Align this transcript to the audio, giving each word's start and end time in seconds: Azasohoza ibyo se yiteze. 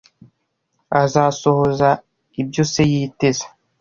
Azasohoza 1.01 1.89
ibyo 2.41 2.63
se 2.71 2.81
yiteze. 2.91 3.45